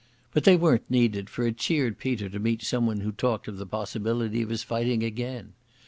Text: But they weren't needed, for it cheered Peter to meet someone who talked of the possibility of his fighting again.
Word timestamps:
But 0.33 0.45
they 0.45 0.57
weren't 0.57 0.89
needed, 0.89 1.29
for 1.29 1.45
it 1.45 1.57
cheered 1.57 1.99
Peter 1.99 2.27
to 2.27 2.39
meet 2.39 2.63
someone 2.63 3.01
who 3.01 3.11
talked 3.11 3.47
of 3.47 3.57
the 3.57 3.67
possibility 3.67 4.41
of 4.41 4.49
his 4.49 4.63
fighting 4.63 5.03
again. 5.03 5.53